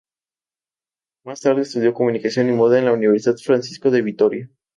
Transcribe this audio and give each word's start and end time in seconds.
Más 1.23 1.41
tarde 1.41 1.61
estudió 1.61 1.93
comunicación 1.93 2.49
y 2.49 2.53
moda 2.53 2.79
en 2.79 2.85
la 2.85 2.93
Universidad 2.93 3.37
Francisco 3.37 3.91
de 3.91 4.01
Vitoria. 4.01 4.49